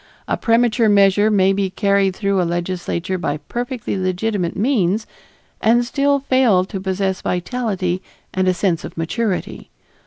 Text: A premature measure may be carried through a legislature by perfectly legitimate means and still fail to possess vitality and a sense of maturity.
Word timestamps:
A 0.27 0.35
premature 0.35 0.89
measure 0.89 1.29
may 1.29 1.53
be 1.53 1.69
carried 1.69 2.15
through 2.15 2.41
a 2.41 2.43
legislature 2.43 3.19
by 3.19 3.37
perfectly 3.37 3.95
legitimate 3.95 4.55
means 4.55 5.05
and 5.61 5.85
still 5.85 6.17
fail 6.19 6.65
to 6.65 6.81
possess 6.81 7.21
vitality 7.21 8.01
and 8.33 8.47
a 8.47 8.53
sense 8.55 8.83
of 8.83 8.97
maturity. 8.97 9.69